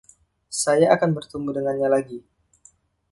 [0.63, 2.19] Saya akan bertemu dengannya lagi!